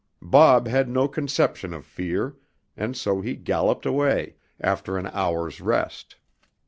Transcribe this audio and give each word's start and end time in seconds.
"Bob" 0.23 0.67
had 0.67 0.89
no 0.89 1.07
conception 1.07 1.75
of 1.75 1.85
fear, 1.85 2.35
and 2.75 2.97
so 2.97 3.21
he 3.21 3.35
galloped 3.35 3.85
away, 3.85 4.35
after 4.59 4.97
an 4.97 5.05
hour's 5.13 5.61
rest. 5.61 6.15